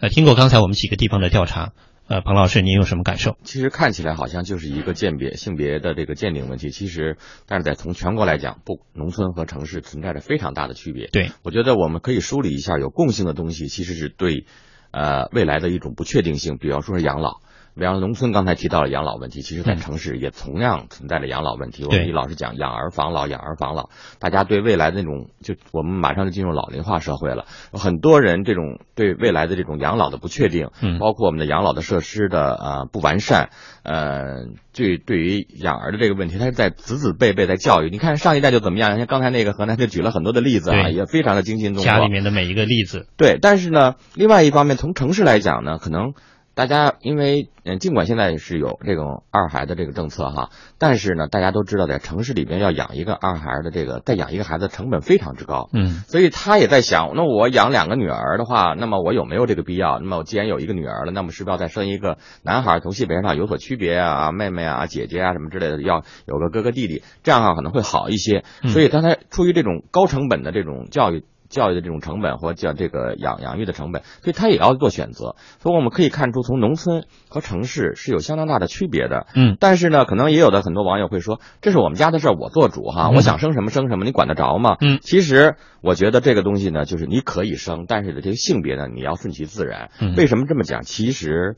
[0.00, 1.72] 呃，听过刚才我们几个地方的调查。
[2.08, 3.36] 呃，彭老师，您有什么感受？
[3.44, 11.08] 其实看起来好像就是一个鉴别性别的这个鉴定问题，其实，但是在从全国来讲，不，农村和城市存在着非常大的区别。
[11.08, 14.46] 对，我觉得我们可以梳理一下有共性的东西，其实是对，
[14.90, 17.40] 呃，未来的一种不确定性，比方说是养老。
[17.78, 21.84] 比方农村刚才提到了养老问题，其实在城市也同样存在着养老问题。
[21.84, 23.88] 我们老是讲养儿防老，养儿防老，
[24.18, 33.50] 大家对未来的那种，就我们马上就进入老龄化社会了，很多人这种对未来的这种养老的不确定，包括我们的养老的设施的呃不完善，
[33.84, 37.90] 呃，对对于养儿的这个问题，他是在子子辈辈在教育。
[37.90, 38.96] 你看上一代就怎么样？
[38.98, 41.84] 像刚才那个河南就举了很多的例子啊，也非常的惊心动魄。
[41.84, 43.06] 家里面的每一个例子。
[43.16, 46.14] 对，但是呢，另外一方面，从城市来讲呢，可能。
[46.58, 60.00] 大家因为嗯，尽管现在是有这种二孩的这个政策哈，但是呢，大家都知道在城市里边要养一个二孩的这个再养一个孩子成本非常之高，嗯，所以他也在想，那我养两个女儿的话，那么我有没有这个必要？
[60.00, 62.80] 那么我既然有一个女儿了，那么是不是要再生一个男孩？
[62.80, 68.42] 从性别上有所区别啊，妹妹啊，姐姐啊什么之类的，要有个哥哥弟弟，这样的话可能会好一些。
[68.72, 71.22] 所以刚才出于这种高成本的这种教育。
[71.48, 75.36] 教育的这种成本或叫这个养养育的成本，所以他也要做选择。
[75.60, 79.26] 所以我们可以看出，从农村和城市是有相当大的区别的。
[79.34, 84.76] 嗯，但是呢，可能也有的很多网友会说，这是我们家的事儿，我做主哈，我想生什么生什么，你管得着吗？
[84.80, 89.90] 嗯，其实我觉得这个东西呢，就是你可以生，但是这个性别呢，你要顺其自然。
[90.16, 90.82] 为什么这么讲？
[90.82, 91.56] 其实。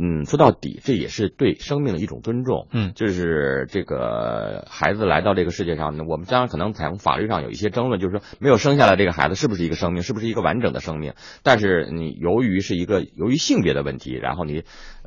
[0.00, 2.68] 嗯，说到底，这也是对生命的一种尊重。
[2.72, 11.14] 嗯，就是这个孩子来到这个世界上，我们当然可能采用法律上有一些争论，就是说没有生下来这个孩子是不是一个生命，是不是一个完整的生命？
[11.42, 14.62] 但是你由于是一个由于性别的问题，然后你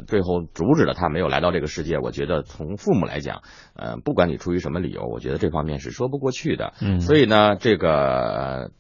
[0.08, 3.44] 最后阻止了他没有来到这个世界，我觉得从父母来讲，
[3.76, 6.74] 呃，不管你出于什么理由，我觉得这方面是说不过去的。
[6.82, 8.72] 嗯，所以呢，这个。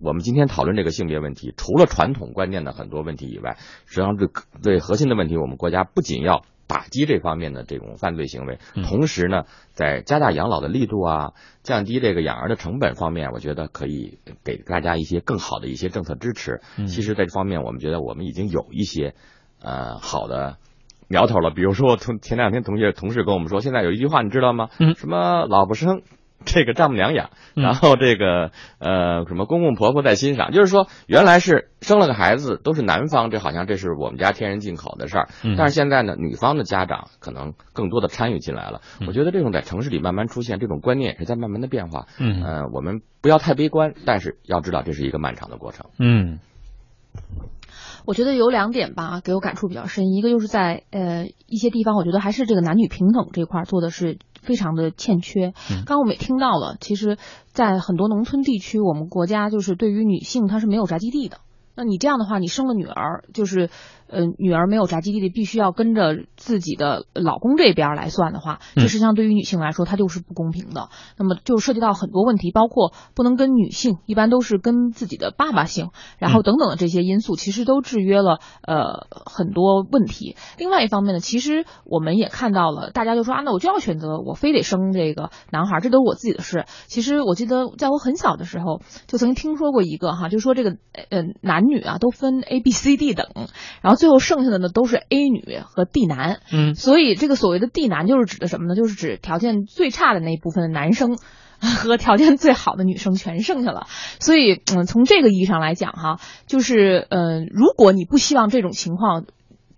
[0.00, 3.56] 我们今天讨论这个性别问题，除了传统观念的很多问题以外，
[3.86, 4.28] 实际上最
[4.62, 11.32] 最核心的问题，我们国家不仅要打击这方面的这种犯罪行为，同时呢，在加大养老的力度啊，
[11.62, 16.60] 降低这个养儿的成本方面，我觉得可以给大家一些更好的一些政策支持。
[16.86, 19.14] 其实，在这方面，我们觉得我们已经有一些
[19.60, 20.56] 呃好的
[21.08, 21.50] 苗头了。
[21.50, 24.68] 比如说，同前两天同学同事跟我们说，现在有一句话你知道吗？
[24.78, 26.02] 嗯，什么老不生。
[26.44, 38.82] 这个丈母娘养，然后这个呃什么公公婆婆在欣赏，就是说原来是生了个孩子都是男方，这好像这是我们家天然进口的事儿，但是现在呢，女方的家长可能更多的参与进来了。
[39.06, 42.06] 我觉得这种在城市里慢慢出现，这种观念也是在慢慢的变化。
[42.18, 45.86] 嗯，呃，我们不要太悲观，但是要知道这是一个漫长的过程。
[45.98, 46.40] 嗯。
[48.06, 50.12] 我觉得有两点吧，给我感触比较深。
[50.12, 55.52] 一个就是在呃一些地方，我觉得还是这个男女平等这块做的是非常的欠缺。
[55.68, 57.18] 刚刚我们也听到了，其实，
[57.52, 61.38] 在很多农村地区，我们国家就是对于女性她是没有宅基地的。
[61.74, 63.70] 那你这样的话，你生了女儿，就是。
[64.08, 70.88] 呃，女儿没有宅基地的，必须要跟着自己的老公这边来算的话，这实际上对于女性来说，它就是不公平的。
[71.18, 80.36] 那么就涉及到很多问题，包括不能跟女性，一般都是跟自己的爸爸姓，然后等等的这些因素，其实都制约了呃很多问题。
[80.58, 86.66] 另外一方面呢，其实我们也看到了，大家就说啊，那我就要选择，我非得生这个男孩，这都是我自己的事。
[86.86, 90.76] 其实我记得在我很小的时候，就曾经听说过一个哈，就说这个
[91.10, 93.26] 呃男女啊都分 A B C D 等，
[93.82, 94.04] 然后。
[94.04, 98.74] 最后剩下的呢都是 A 女和 D 男，嗯，所以这个所谓的 D 男就是指的什么呢？
[98.74, 101.16] 就是指条件最差的那一部分的男生
[101.58, 103.86] 和条件最好的女生全剩下了。
[104.20, 109.24] 所以，嗯，从这个意义上来讲，哈，就是，嗯，如果你不希望这种情况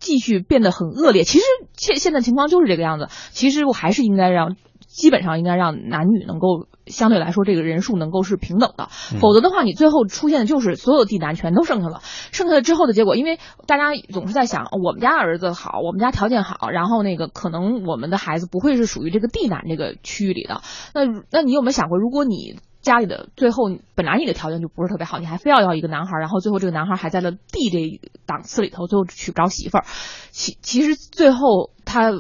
[0.01, 1.45] 继续变得很恶劣，其实
[1.77, 3.07] 现现在情况就是这个样子。
[3.31, 4.57] 其实我还是应该让，
[4.89, 6.67] 基本上应该让男女能够。
[6.87, 8.89] 相对来说，这个人数能够是平等的，
[9.21, 12.01] 否则的话，你最后出现的就是所有地男全都剩下了。
[12.33, 20.63] 剩下的之后的结果，因为大家总是在想，我们家儿子好，我们家条件好，然后那个可能我们的孩子不会是属于这个地男这个区域里的。
[20.95, 29.85] 那那你有没有想过，如果你家里的最后本来你的条件就不是特别好，你还非要要一个男孩，然后最后这个男孩还在了地这档次里头，最后娶不着媳妇儿，
[30.31, 32.13] 其其实最后他。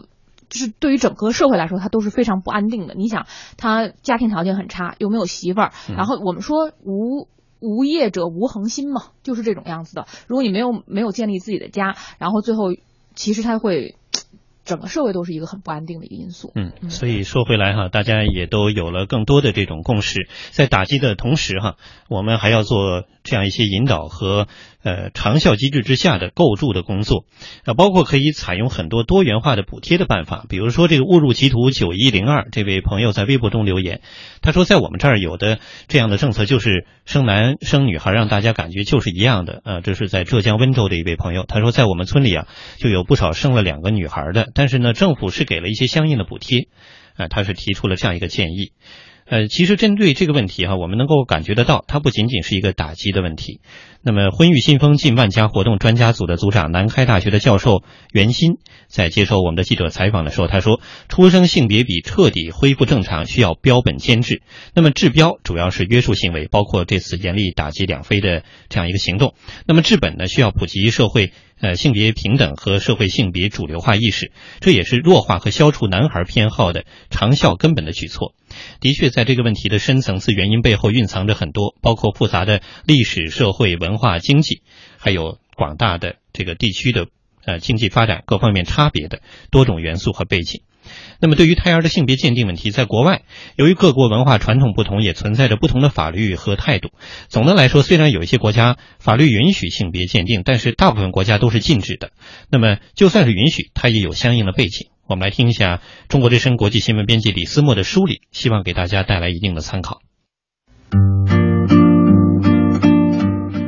[0.48, 2.94] 就是对于整个社会来说，它都是非常不安定的。
[2.94, 7.28] 你想，他家庭条件很差，又没有媳妇儿，然后我们说无
[7.61, 10.06] 无业者无恒心嘛，就是这种样子的。
[10.26, 12.74] 如果你没有没有建立自己的家，然后最后
[13.14, 13.96] 其实他会。
[14.66, 16.50] 整个社会都是一个很不安定的一个因素。
[16.56, 21.76] 嗯，所以说回来哈，大家也都有了更多的这种共识，在打击的同时哈，
[22.09, 24.48] 我们还要做这样一些引导和。
[24.82, 27.24] 呃，长效机制之下的构筑的工作，
[27.64, 34.00] 啊，包括可以采用很多多元化的补贴的办法，比如说这个误入歧途九一零二这位朋友在微博中留言，
[34.42, 35.58] 他说在我们这儿有的
[35.88, 46.68] 这样的政策就是生男生女孩，让大家感觉就是一样的，啊，这是在浙江温州的一位朋友，他说在我们村里啊就有不少生了两个女孩的，但是呢政府是给了一些相应的补贴，
[47.16, 48.70] 啊，他是提出了这样一个建议。
[49.28, 53.60] 呃，其实针对这个问题哈，我们能够感觉得到，它不仅仅是一个打击的问题。
[54.02, 64.42] 那么，婚育新风近万家活动专家组的组长、南开大学的教授袁鑫在接受我们的记者采访的时候，他说，出生性别比彻底恢复正常需要标本兼治。
[64.74, 69.34] 那么治标主要是约束行为，包括这次严厉打击两非的这样一个行动。
[69.66, 71.32] 那么治本呢，需要普及社会。
[71.58, 78.34] 呃，性别平等和社会性别主流化意识，这也是弱化和消除男孩偏好的长效根本的举措。
[78.81, 84.62] 的确，在这个问题的深层次原因背后，蕴藏着很多，包括复杂的历史、社会、文化、经济，
[84.98, 87.07] 还有广大的这个地区的
[87.44, 90.62] 呃经济发展各方面差别的多种元素和背景。
[91.20, 93.22] 那么，对于胎儿的性别鉴定问题，在国外，
[93.57, 96.90] 由于各国文化传统不同，也存在着不同的法律和态度。
[97.29, 102.12] 总的来说，虽然有一些国家法律允许性别鉴定，但是大部分国家都是禁止的。
[102.50, 104.88] 那么，就算是允许，它也有相应的背景。
[105.08, 110.00] 我们来听一下中国之声国际新闻编辑李思墨的梳理，希望给大家带来一定的参考。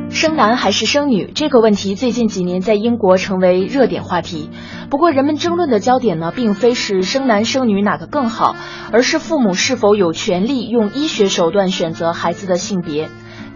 [0.09, 4.49] 生男还是生女这个问题，最近几年在英国成为热点话题。
[4.89, 8.57] 不过，人们争论的焦点呢，并非是生男生女哪个更好，
[8.91, 13.09] 而是父母是否有权利用医学手段选择孩子的性别。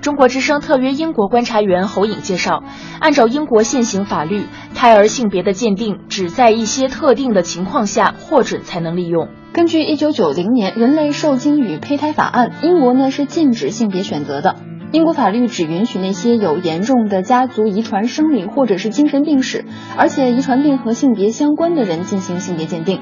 [0.04, 2.62] 中国之声特约英国观察员侯颖介绍，
[3.00, 9.30] 按照英国现行法律，胎儿性别的鉴定只在一些特定的情况下获准才能利用。
[9.54, 14.58] 根据一九九零年《人类受精与胚胎法案》，英国呢是禁止性别选择的。
[14.92, 19.64] 英国法律只允许那些有严重的家族遗传生理或者是精神病史，
[19.96, 23.00] 而且遗传病和性别相关的人进行性别鉴定。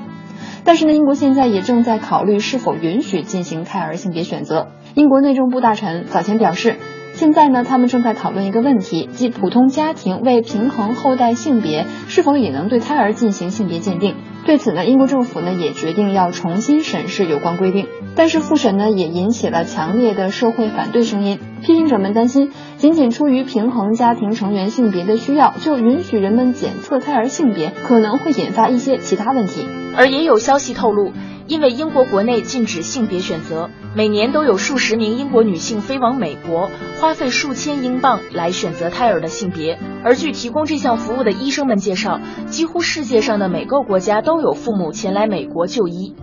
[0.64, 4.68] 但是呢，英国现在也正在考虑是否允许进行胎儿性别选择。
[4.94, 6.76] 英国内政部大臣早前表示，
[7.14, 14.16] 现在呢，他们正在讨论一个问题，即普通家庭为平衡后代性别，是否也能对胎儿进行性别鉴定。
[14.46, 21.40] 对此呢，英国政府呢也决定要重新审视有关规定，但是复审呢也引起了强烈的社会反对声音。
[21.62, 29.70] 批评者们担心，仅仅出于平衡家庭成员性别的需要，就允许人们检测胎儿性别，可能会引发一些其他问题。
[29.96, 31.14] 而也有消息透露。
[31.48, 39.78] 因为英国国内禁止性别选择，每年都有数十名英国女性飞往美国，花费数千英镑来选择胎儿的性别。
[40.02, 46.16] 而据提供这项服务的医生们介绍，几乎世界上的每个国家都有父母前来美国就医。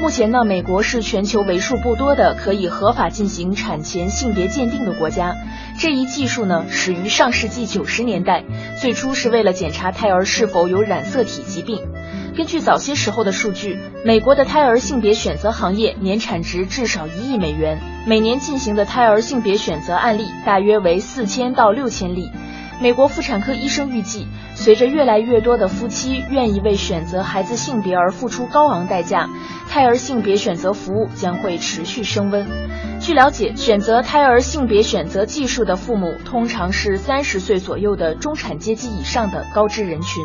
[0.00, 5.36] 目前呢，美国是全球为数不多的可以合法进行产前性别鉴定的国家。
[5.78, 8.44] 这一技术呢，始于上世纪九十年代，
[8.80, 11.80] 最初是为了检查胎儿是否有染色体疾病。
[12.36, 22.30] 根据早些时候的数据，美国的胎儿性别选择行业年产值至少一亿美元，每年进行的胎儿性别选择案例大约为四千到六千例。
[22.80, 29.28] 美国妇产科医生预计，随着越来越多的夫妻愿意为选择孩子性别而付出高昂代价，
[29.68, 32.46] 胎儿性别选择服务将会持续升温。
[33.00, 40.24] 据了解，选择胎儿性别选择技术的父母通常是三十岁左右的中产阶级以上的高知人群。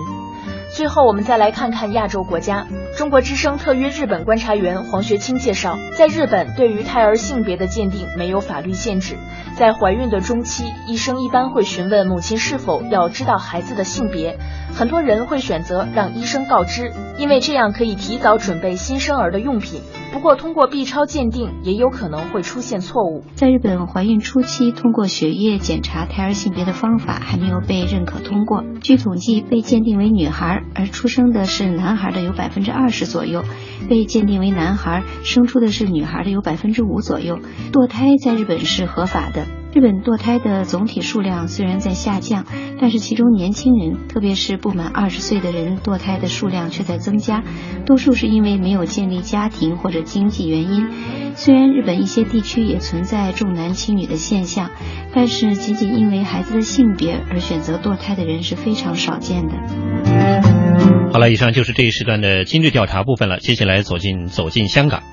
[0.73, 2.67] 最后，我们再来看看亚洲国家。
[2.97, 9.17] 中国之声特约日本观察员黄学清介绍，在日本，对于胎儿性别的鉴定没有法律限制。
[9.57, 14.37] 在怀孕的中期，医生一般会询问母亲是否要知道孩子的性别。
[14.75, 19.79] 很多人会选择让医生告知，因为这样可以提早准备新生儿的用品。
[20.11, 23.23] 不过，通过 B 超鉴定也有可能会出现错误。
[23.35, 28.65] 在日本，怀孕初期通过血液检查胎儿性别的方法还没有被认可通过。
[28.81, 33.45] 据统计，被鉴定为女孩而出生的是男孩的有百分之二十左右，
[33.89, 37.39] 被鉴定为男孩生出的是女孩的有百分之五左右。
[37.71, 39.45] 堕胎在日本是合法的。
[39.75, 42.45] 日本堕胎的总体数量虽然在下降，
[42.79, 47.43] 但是其中年轻人，特别是不满二十岁的人堕胎的数量却在增加，
[47.85, 50.87] 多数是因为没有建立家庭或者经济原因。
[51.35, 54.71] 虽然日本一些地区也存在重男轻女的现象，
[55.13, 61.11] 但是仅仅因为孩子的性别而选择堕胎的人是非常少见的。
[61.11, 63.39] 好了，以上就是这一时段的今日调查部分了。
[63.39, 65.03] 接下来走进走进香港，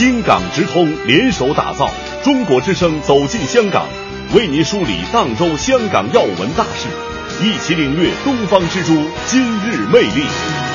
[0.00, 1.90] 京港直通联手打造
[2.24, 3.86] 中国之声走进香港，
[4.34, 6.88] 为您梳理当周香港要闻大事，
[7.44, 8.94] 一起领略东方之珠
[9.26, 10.69] 今日魅力。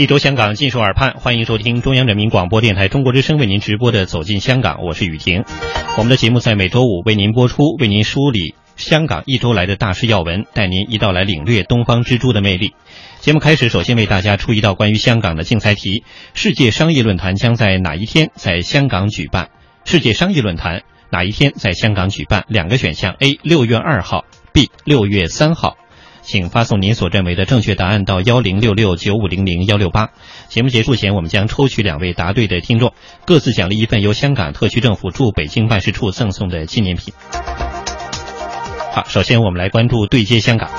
[0.00, 5.44] 一周香港尽数耳畔，欢迎收听中央人民广播电台中国之声为您直播的《走进香港》，我是雨婷。
[5.98, 12.72] 我们的节目在每周五为您播出，为您梳理香港一周来的大事要闻，带您一道来领略东方之珠的魅力。
[13.18, 19.50] 节目开始，首先为大家出一道关于香港的竞赛题：世界商业论坛将在哪一天在香港举办？
[19.84, 20.80] 世界商业论坛
[21.10, 22.46] 哪一天在香港举办？
[22.48, 23.38] 两个选项：A.
[23.42, 24.24] 六月二号
[24.54, 24.70] ，B.
[24.86, 25.76] 六月三号。
[26.30, 30.10] 请发送您所认为的正确答案到幺零六六九五零零幺六八。
[30.48, 32.92] 节目结束前，我们将抽取两位答对的听众，
[33.26, 37.12] 各自奖励一份由香港特区政府驻北京办事处赠送的纪念品。
[38.92, 40.70] 好，首先我们来关注对接香港。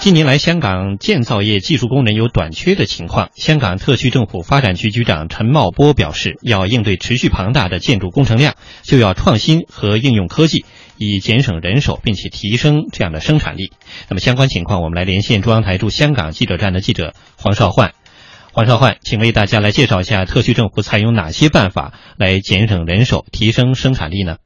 [0.00, 3.30] 近年来，香港建造业技术工人有短缺的情况。
[3.36, 10.64] 香港特区政府发展局局长陈茂波表示，要应对持续庞大的建筑工程量，就要创新和应用科技。
[11.02, 13.72] 以减省人手，并且提升这样的生产力。
[14.10, 17.92] 那么相关情况，我们来连线中央台驻香港记者站的记者黄少焕。
[18.52, 24.36] 黄少焕，请为大家来介绍一下特区政府采用哪些办法来减省人手、提升生产力呢？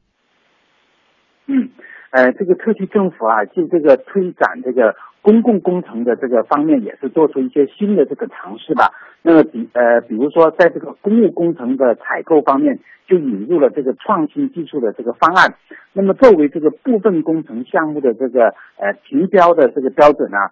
[1.47, 1.71] 嗯，
[2.11, 8.93] 呃，这个特区政府啊，就这个推展这个公共工程的这个方面，也是做出一些新的这个尝试吧。
[9.27, 15.55] 那么比呃，比如说在这个公务工程的采购方面，就引入了这个创新技术的这个方案。
[15.93, 20.51] 那么作为这个部分工程项目的这个呃评标的这个标准啊，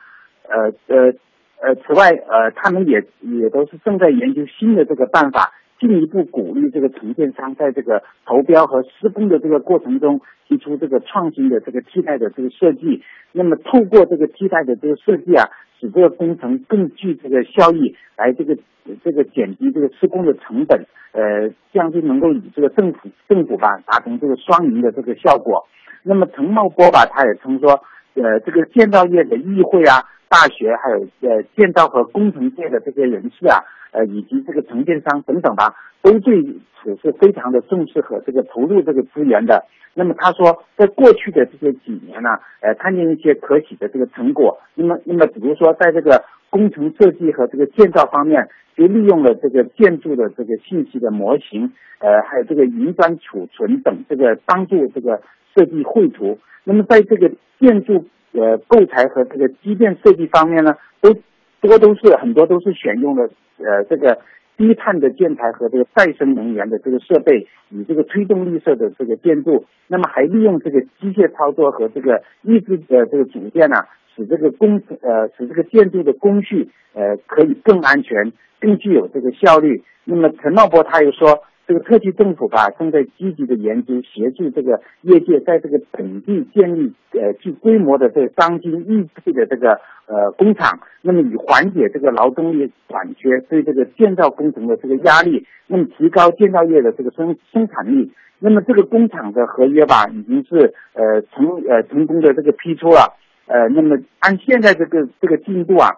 [0.49, 1.13] 呃呃
[1.61, 13.03] 呃，此外呃，他们也也都是正在研究新的这个办法，进一步鼓励这个承建商在这个投标和施工的这个过程中提出这个创新的这个替代的这个设计。
[13.33, 15.45] 那么透过这个替代的这个设计啊。
[15.83, 18.57] 使这个工程更具这个效益，来这个
[19.03, 25.67] 这个减低这个施工的成本，呃，这样就能够与这个政府政府吧达成这个双赢的这个效果。
[26.03, 27.81] 那么陈茂波吧，他也曾说，
[28.15, 33.61] 呃，这个建造业的议会啊、大学，还有呃建造和工程界的这些人士啊，
[33.91, 36.41] 呃，以及这个承建商等等吧，都对
[36.81, 39.65] 此是非常的重视和这个投入这个资源的。
[39.93, 42.29] 那么他说，在过去的这些几年呢，
[42.61, 44.57] 呃，看见一些可喜的这个成果。
[44.73, 55.21] 那么，那么比如说，在这个工程设计和这个建造方面，就利用了这个建筑的这个信息的模型，呃，还有这个云端储存等这个帮助这个
[55.53, 56.39] 设计绘图。
[56.63, 61.13] 那么，在这个建筑呃构材和这个机电设计方面呢，都
[61.61, 64.19] 多都是很多都是选用了呃这个。
[64.55, 73.77] 低碳的建材和这个再生能源的这个设备，以这个推动绿色的这个建筑，那么还利用这个机械操作和这个抑制的这个组件呢，
[74.15, 79.83] 使这个工呃使这个建筑的工序呃可以更安全、更具有这个效率。
[80.05, 81.41] 那么陈茂波他又说。
[81.65, 98.11] 这个特区政府吧，正在积极的研究协助这个业界在这个本地建立呃具规模的这个钢筋预配的这个呃工厂，那么以缓解这个劳动力短缺对这个建造工程的这个压力，那么提高建造业的这个生生产力。
[98.39, 103.15] 那么这个工厂的合约吧，已经是呃成呃成功的这个批出了，
[103.47, 105.91] 呃，那么按现在这个这个进度啊。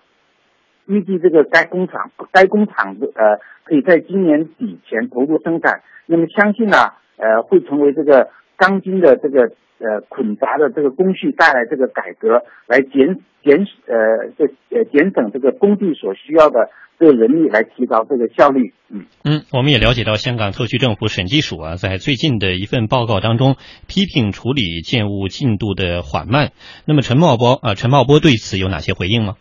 [0.87, 6.77] 预计这个该工厂该工厂的呃可以在今年底前投入生产，那么相信呢
[7.17, 16.69] 呃会成为这个钢筋的这个呃捆扎的这个工序带来这个改革，来减减呃这呃减省这个工地所需要的
[16.99, 18.73] 这个人力，来提高这个效率。
[18.87, 23.55] 嗯嗯，我们也了解到香港特区政府审计署啊，在最近的一份报告当中
[23.87, 26.51] 批评处理建物进度的缓慢。
[26.85, 29.35] 那么陈茂波啊，陈茂波对此有哪些回应吗？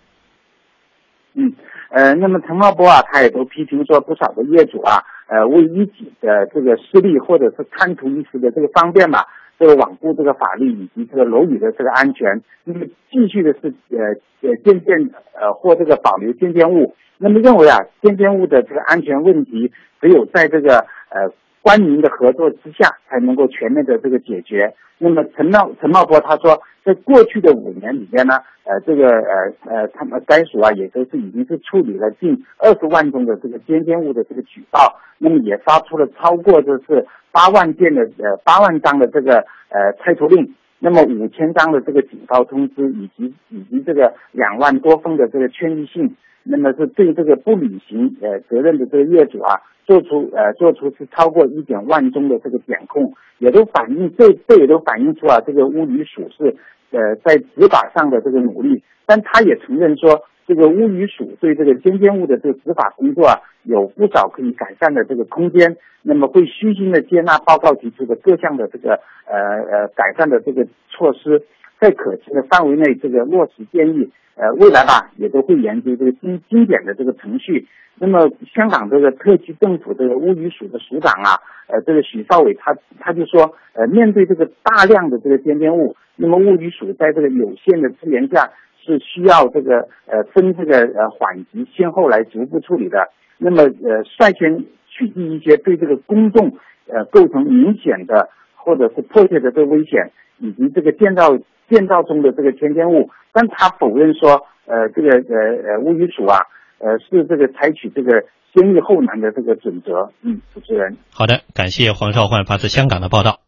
[1.34, 1.52] 嗯，
[1.90, 9.26] 呃，那么陈茂波啊，他也都批评说，不少的业主啊，呃，为一己的这个私利或者是贪图一时的这个方便吧，
[9.58, 21.32] 这个罔顾这个法律以及这个楼宇的这个安全，那么继续的是呃呃渐渐呃或这个保留建建物，那么认为啊，建建物的这个安全问题，只有在这个呃
[21.64, 24.72] 官民的合作之下，才能够全面的这个解决。
[24.98, 26.62] 那么陈茂陈茂波他说。
[26.84, 28.34] 在过去的五年里面呢，
[28.64, 40.54] 呃，这个呃呃，他们该署啊也都是已经是处理了近二十万宗的这个尖尖物的这个举报，那么也发出了超过这是八万件的呃八万张的这个呃拆除令。
[40.84, 56.54] 那么五千张的这个警告通知，以及以及这个两万多封的这个劝喻信，那么是对这个不履行呃责任的这个业主啊，做出呃做出是超过一点万宗的这个检控，也都反映这这也都反映出啊这个物语署是
[56.90, 60.20] 呃在执法上的这个努力，但他也承认说。
[60.46, 65.76] 这个物语署对这个尖尖物的这个执法工作啊，有不少可以改善的这个空间。
[66.02, 71.42] 那么会虚心的接纳报告提出的各项的这个呃呃改善的这个措施，
[71.80, 74.10] 在可行的范围内这个落实建议。
[74.36, 77.66] 呃，未来吧也都会研究这个精精简的这个程序。
[77.98, 88.50] 那么香港这个特区政府这个物语署的署长啊，呃，这个许少伟他他就说，呃，面对这个大量的这个尖尖物，那么物语署在这个有限的资源下。
[88.84, 93.08] 是需要这个呃分这个呃缓急先后来逐步处理的。
[93.38, 96.56] 那么呃率先取缔一些对这个公众
[96.86, 101.36] 呃构成明显的或者是迫切的这个危险，以及这个建造
[101.68, 103.10] 建造中的这个天间物。
[103.32, 106.38] 但他否认说呃这个呃呃物语署啊
[106.78, 110.12] 呃是这个采取这个先易后难的这个准则。
[110.22, 110.96] 嗯，主持人。
[111.12, 113.40] 好的，感谢黄少焕发自香港的报道。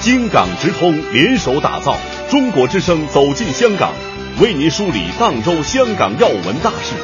[0.00, 2.17] 京港直通联手打造。
[2.30, 3.94] 中国之声走进香港，
[4.38, 6.94] 为您梳理荡州香港要闻大事，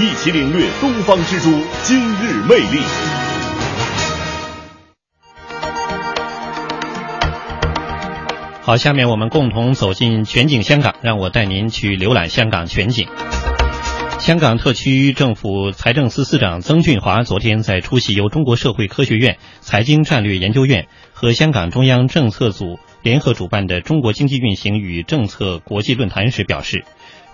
[0.00, 1.50] 一起领略东方之珠
[1.82, 2.78] 今日魅力。
[8.62, 13.08] 好，下面我们共同走进全景香港，让我带您去浏览香港全景。
[14.20, 22.78] 香港特区政府财政司司长曾俊华昨天在出席由中国社会科学院财经战略研究院和香港中央政策组。
[23.02, 26.84] 联合主办的中国经济运行与政策国际论坛时表示，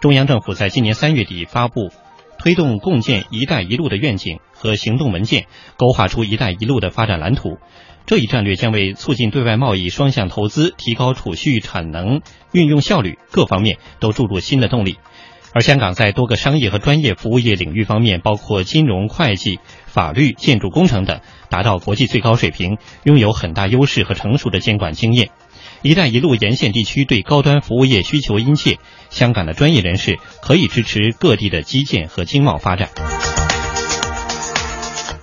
[0.00, 1.90] 中央政府在今年三月底发布
[2.38, 5.46] 推动共建“一带一路”的愿景和行动文件，
[5.76, 7.58] 勾画出“一带一路”的发展蓝图。
[8.06, 12.20] 这一战略将为促进对外贸易双向投资、提高储蓄产能
[12.52, 14.98] 运用效率各方面都注入新的动力。
[15.54, 25.30] 而香港在多个商业和专业服务业领域方面，包括金融、会计、法律、建筑工程等，达到国际最高水平，拥有很大优势和成熟的监管经验。
[25.85, 28.78] “一带一路”沿线地区对高端服务业需求殷切，
[29.11, 32.89] 香港的专业人士可以支持各地的基建和经贸发展。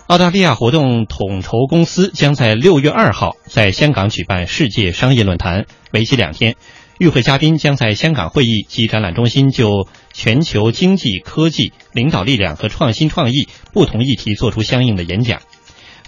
[0.06, 6.56] 澳大利亚活动统筹公司将在六月二号在香港举办世界商业论坛，为期两天。
[7.00, 15.42] 与会嘉宾将在香港会议及展览中心就全球经济、科技、领导力量和创新创意不同议题作出相应的演讲。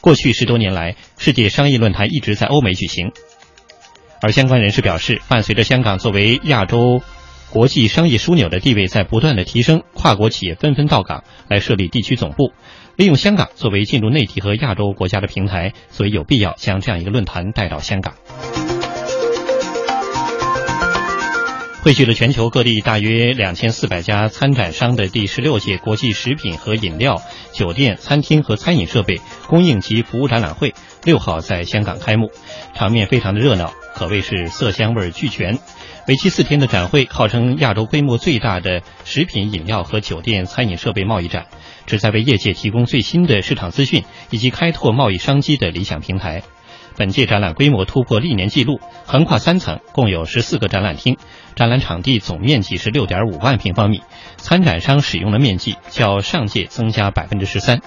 [0.02, 3.12] 过去十多年来，世界商业论坛一直在欧美举行。
[4.24, 7.02] 而相关人士表示，伴随着香港作为亚洲
[7.50, 12.54] 国际商业枢纽的地位在不断的提升，跨国企业纷纷到港来设立地区总部，
[12.96, 18.14] 利用香港作为进入内地和亚洲国家的平台，所以有必要将这样一个论坛带到香港。
[21.84, 27.22] 汇聚了全球各地大约两千四百家参展商的第十六届国际食品和饮料、
[27.52, 30.74] 酒店、餐厅和餐饮设备供应及服务展览会
[31.04, 32.32] 六号在香港开幕，
[32.74, 35.60] 场面非常的热闹，可谓是色香味俱全。
[36.08, 41.48] 为期四天的展会，号称亚洲规模最大的食品饮料和酒店餐饮设备贸易展，
[41.86, 46.44] 旨在为业界提供最新的市场资讯以及开拓贸易商机的理想平台。
[46.96, 51.18] 本届展览规模突破历年纪录，横跨三层，共有十四个展览厅，
[51.56, 54.02] 展览场地总面积是六点五万平方米，
[54.38, 57.82] 参展商使用的面积较上届增加百分之十三。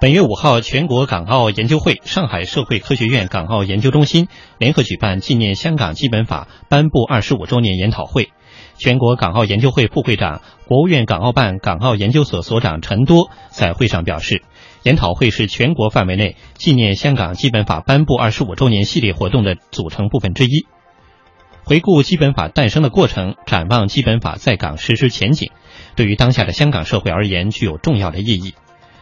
[0.00, 8.30] 本月五号，全国港澳研究会、上海社会科学院港澳研究中心联合举办纪念香港基本法颁布二十五周年研讨会。
[8.76, 14.42] 全国港澳研究会副会长、国务院港澳办港澳研究所所长陈多在会上表示。
[14.84, 20.66] 研讨会是全国范围内纪念香港基本法颁布二十五周年系列活动的组成部分之一。
[21.64, 25.50] 回顾基本法诞生的过程，展望基本法在港实施前景，
[25.96, 28.54] 对于当下的香港社会而言具有重要的意义。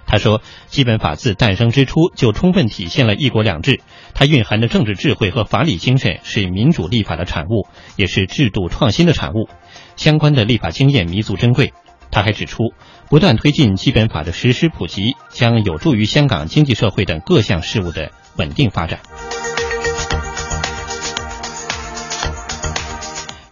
[0.07, 3.80] 他说，基本法自诞生之初就充分体现了一国两制，
[4.14, 7.66] 它蕴含的政治智慧和法理精神是民主立法的产物，
[7.97, 9.49] 也是制度创新的产物。
[9.97, 11.72] 相关的立法经验弥足珍贵。
[12.12, 12.72] 他还指出，
[13.08, 19.00] 不断推进基本法的实施普及，将有助于香港经济社会等各项事务的稳定发展。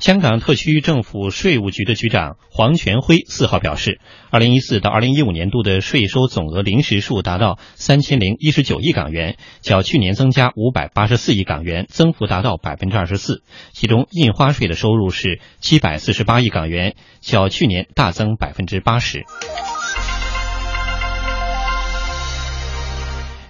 [0.00, 13.42] 香港特区政府税务局的局长黄全辉四号表示，二零一四到二零一五年度的税收总额临时数达到三千零一十九亿港元，较去年增加五百八十四亿港元，增幅达到百分之二十四。
[13.72, 19.26] 其中，印花税的收入是七百四十八亿港元，较去年大增百分之八十。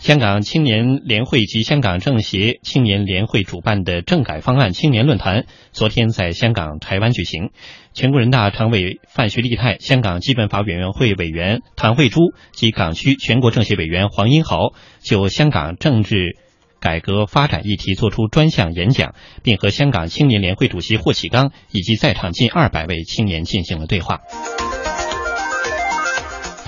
[0.01, 7.51] 香港青年联会及香港政协青年联会主办的政改方案青年论坛昨天在香港台湾举行。
[7.93, 14.73] 全国人大常委范徐丽泰、香港基本法委员会委员谭慧珠及港区全国政协委员黄英豪
[15.03, 16.39] 就香港政治
[16.81, 24.21] 改革发展议题作出专项演讲，并和香港青年联会主席霍启刚以及在场近二百位青年进行了对话。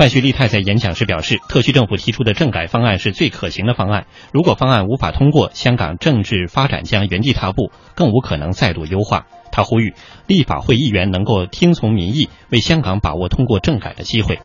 [0.02, 4.06] 范旭丽泰在演讲时表示，特区政府提出的政改方案是最可行的方案。
[4.32, 9.26] 如果方案无法通过，香港政治发展将原地踏步，更无可能再度优化。
[9.52, 9.94] 他呼吁
[10.26, 14.40] 立法会议员能够听从民意，为香港把握通过政改的机会。